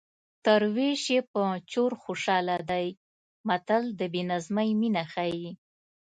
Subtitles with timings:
[0.45, 1.41] تر وېش یې په
[1.71, 2.87] چور خوشحاله دی
[3.47, 5.49] متل د بې نظمۍ مینه ښيي